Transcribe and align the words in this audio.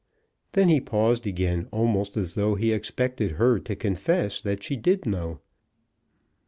Then 0.53 0.67
he 0.69 0.81
paused 0.81 1.27
again, 1.27 1.67
almost 1.71 2.17
as 2.17 2.33
though 2.33 2.55
he 2.55 2.71
expected 2.73 3.33
her 3.33 3.59
to 3.59 3.75
confess 3.75 4.41
that 4.41 4.63
she 4.63 4.75
did 4.75 5.05
know. 5.05 5.41